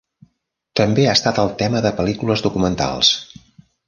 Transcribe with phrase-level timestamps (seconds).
[0.79, 3.13] També ha estat el tema de pel·lícules documentals.